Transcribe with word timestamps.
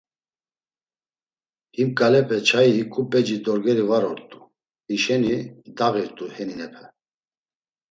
Him 1.75 1.89
ǩalepe 1.97 2.37
çayi 2.47 2.71
hiǩu 2.77 3.01
p̌eci 3.11 3.37
dorgeri 3.43 3.85
var 3.89 4.03
ort̆u; 4.11 4.39
hişeni 4.87 5.35
dağirt̆u 5.77 6.25
heninepe. 6.35 6.83